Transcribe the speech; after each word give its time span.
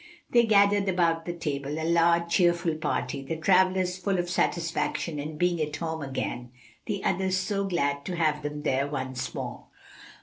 They 0.31 0.45
gathered 0.47 0.89
about 0.89 1.25
the 1.25 1.33
table, 1.33 1.77
a 1.77 1.85
large 1.87 2.27
cheerful 2.31 2.73
party, 2.73 3.21
the 3.21 3.37
travellers 3.37 3.99
full 3.99 4.17
of 4.17 4.31
satisfaction 4.31 5.19
in 5.19 5.37
being 5.37 5.61
at 5.61 5.75
home 5.75 6.01
again, 6.01 6.49
the 6.87 7.03
others 7.03 7.37
so 7.37 7.65
glad 7.65 8.03
to 8.05 8.15
have 8.15 8.41
them 8.41 8.63
there 8.63 8.87
once 8.87 9.35
more. 9.35 9.65